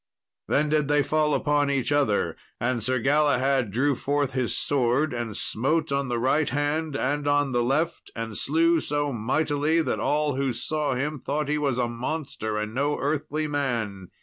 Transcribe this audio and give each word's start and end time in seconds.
Then 0.47 0.67
did 0.69 0.87
they 0.87 1.03
fall 1.03 1.35
upon 1.35 1.69
each 1.69 1.91
other, 1.91 2.35
and 2.59 2.83
Sir 2.83 2.97
Galahad 2.97 3.69
drew 3.69 3.93
forth 3.95 4.31
his 4.31 4.57
sword, 4.57 5.13
and 5.13 5.37
smote 5.37 5.91
on 5.91 6.07
the 6.07 6.17
right 6.17 6.49
hand 6.49 6.95
and 6.95 7.27
on 7.27 7.51
the 7.51 7.61
left, 7.61 8.09
and 8.15 8.35
slew 8.35 8.79
so 8.79 9.13
mightily 9.13 9.79
that 9.83 9.99
all 9.99 10.33
who 10.33 10.53
saw 10.53 10.95
him 10.95 11.19
thought 11.19 11.47
he 11.49 11.59
was 11.59 11.77
a 11.77 11.87
monster 11.87 12.57
and 12.57 12.73
no 12.73 12.97
earthly 12.97 13.47
man. 13.47 14.07